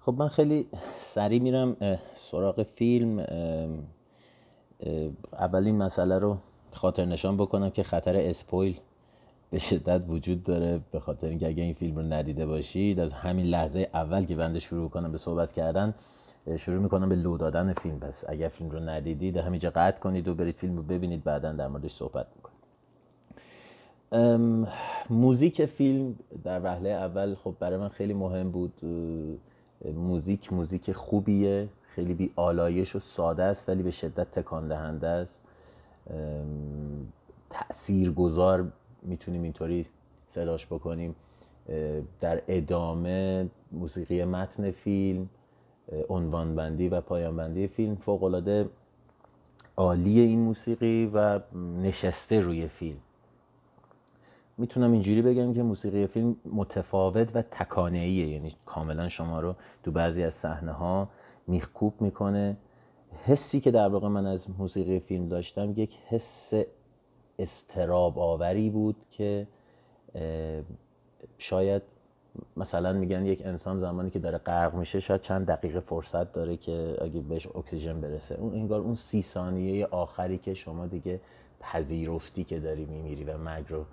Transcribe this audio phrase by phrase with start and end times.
[0.00, 1.76] خب من خیلی سریع میرم
[2.14, 3.26] سراغ فیلم.
[5.32, 6.36] اولین مسئله رو
[6.72, 8.80] خاطر نشان بکنم که خطر اسپویل
[9.50, 13.46] به شدت وجود داره به خاطر اینکه اگه این فیلم رو ندیده باشید از همین
[13.46, 15.94] لحظه اول که بنده شروع کنم به صحبت کردن
[16.58, 17.98] شروع می‌کنم به لو دادن فیلم.
[18.00, 21.68] پس اگر فیلم رو ندیدید همینجا قطع کنید و برید فیلم رو ببینید بعدا در
[21.68, 22.60] موردش صحبت می‌کنید
[25.10, 26.14] موزیک فیلم
[26.44, 28.72] در وهله اول خب برای من خیلی مهم بود.
[29.84, 35.40] موزیک موزیک خوبیه خیلی بی آلایش و ساده است ولی به شدت تکان دهنده است.
[37.50, 39.86] تأثیر گذار می‌تونیم اینطوری
[40.26, 41.14] صداش بکنیم.
[42.20, 45.28] در ادامه موسیقی متن فیلم
[46.08, 48.24] عنوان بندی و پایان بندی فیلم فوق
[49.76, 51.40] عالی این موسیقی و
[51.82, 52.98] نشسته روی فیلم.
[54.60, 58.28] می‌تونم اینجوری بگم که موسیقی فیلم متفاوت و تکانه‌ایه.
[58.28, 61.08] یعنی کاملا شما رو تو بعضی از صحنه ها
[61.46, 62.56] میخکوب می‌کنه.
[63.24, 66.52] حسی که در واقع من از موسیقی فیلم داشتم یک حس
[67.38, 69.46] استراب آوری بود که
[71.38, 71.82] شاید
[72.56, 76.96] مثلا میگن یک انسان زمانی که داره غرق میشه شاید چند دقیقه فرصت داره که
[77.00, 78.34] اگه بهش اکسیژن برسه.
[78.34, 81.20] اون انگار اون سی ثانیه آخری که شما دیگه
[81.60, 83.84] پذیرفتی که داری میمیری و مرگ رو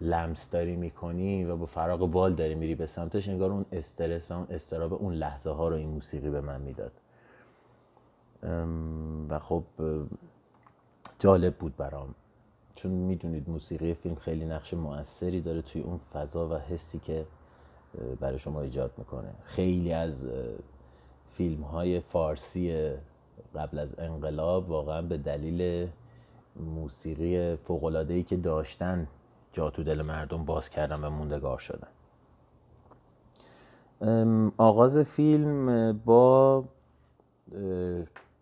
[0.00, 4.34] لمس داری می‌کنی و با فراغ بال داری میری به سمتش انگار اون استرس و
[4.34, 6.92] اون استراب اون لحظه ها رو این موسیقی به من می‌داد.
[9.30, 9.64] و خب
[11.18, 12.14] جالب بود برام.
[12.74, 17.26] چون می‌دونید موسیقی فیلم خیلی نقش موثری داره توی اون فضا و حسی که
[18.20, 19.34] برای شما ایجاد می‌کنه.
[19.44, 20.28] خیلی از
[21.30, 22.92] فیلم های فارسی
[23.54, 25.88] قبل از انقلاب واقعا به دلیل
[26.56, 27.56] موسیقی
[28.08, 29.08] ای که داشتن
[29.56, 31.88] جا تو دل مردم باز کردن و موندگار شدن
[34.56, 36.64] آغاز فیلم با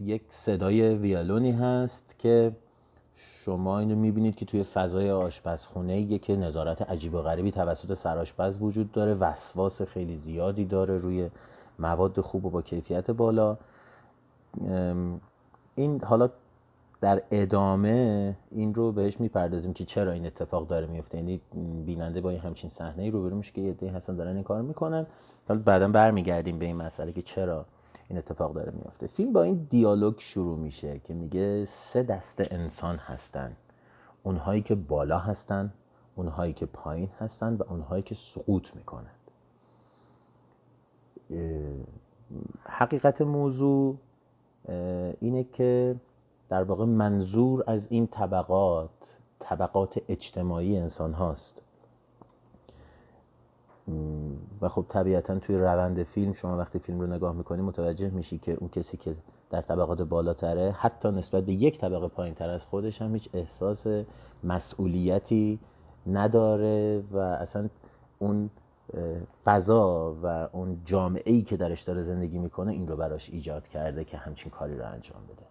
[0.00, 2.56] یک صدای ویالونی هست که
[3.14, 8.92] شما اینو می‌بینید که توی فضای آشپزخونه که نظارت عجیب و غریبی توسط سرآشپز وجود
[8.92, 11.30] داره وسواس خیلی زیادی داره روی
[11.78, 13.56] مواد خوب و با کیفیت بالا.
[15.74, 16.30] این حالا
[17.00, 21.40] در ادامه این رو بهش می‌پردازیم که چرا این اتفاق داره میفته یعنی
[21.86, 25.06] بیننده با این همچین صحنه ای روبرو میشه که یه هستن دارن این کار می‌کنن.
[25.48, 27.66] حالا بعدا برمیگردیم به این مسئله که چرا
[28.08, 32.96] این اتفاق داره میفته فیلم با این دیالوگ شروع میشه که میگه سه دسته انسان
[32.96, 33.56] هستن.
[34.22, 35.72] اونهایی که بالا هستن
[36.16, 39.14] اونهایی که پایین هستن و اونهایی که سقوط می‌کنند
[42.64, 43.96] حقیقت موضوع
[45.20, 45.96] اینه که
[46.50, 51.62] در واقع منظور از این طبقات طبقات اجتماعی انسان هاست.
[54.60, 58.54] و خب طبیعتا توی روند فیلم شما وقتی فیلم رو نگاه می‌کنی متوجه میشی که
[58.54, 59.16] اون کسی که
[59.50, 63.86] در طبقات بالاتره حتی نسبت به یک طبقه پایین تر از خودش هم هیچ احساس
[64.44, 65.58] مسئولیتی
[66.06, 67.68] نداره و اصلا
[68.18, 68.50] اون
[69.44, 74.04] فضا و اون جامعه ای که درش داره زندگی می‌کنه این رو براش ایجاد کرده
[74.04, 75.49] که همچین کاری رو انجام بده.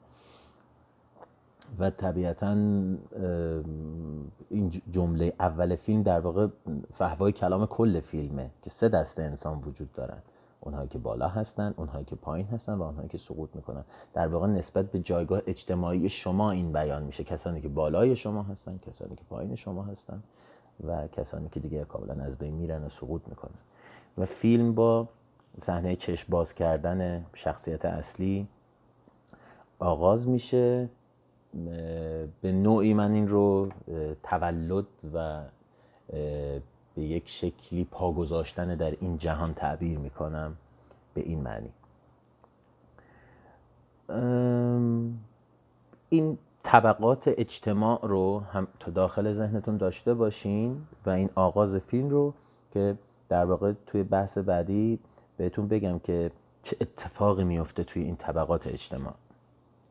[1.80, 2.52] و طبیعتا
[4.50, 6.48] این جمله اول فیلم در واقع
[6.94, 10.18] فهوای کلام کل فیلمه که سه دسته انسان وجود دارن.
[10.62, 13.84] اونهایی که بالا هستن اونهایی که پایین هستن و اونهایی که سقوط می‌کنن.
[14.14, 17.24] در واقع نسبت به جایگاه اجتماعی شما این بیان میشه.
[17.24, 20.24] کسانی که بالای شما هستن کسانی که پایین شما هستن
[20.88, 23.60] و کسانی که دیگه کاملا از بین میرن و سقوط می‌کنن.
[24.18, 25.10] و فیلم با
[25.58, 28.48] صحنه چشم باز کردن شخصیت اصلی
[29.80, 30.90] آغاز میشه.
[32.42, 33.70] به نوعی من این رو
[34.24, 35.42] تولد و
[36.96, 40.56] به یک شکلی پا گذاشتن در این جهان تعبیر می‌کنم
[41.14, 41.70] به این معنی.
[46.10, 52.34] این طبقات اجتماع رو هم تا داخل ذهنتون داشته باشین و این آغاز فیلم رو
[52.72, 52.98] که
[53.30, 55.00] در واقع توی بحث بعدی
[55.38, 56.32] بهتون بگم که
[56.64, 59.14] چه اتفاقی میفته توی این طبقات اجتماع.